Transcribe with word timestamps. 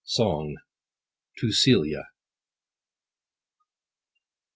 —SONG.— 0.03 0.55
TO 1.37 1.51
CELIA. 1.51 2.07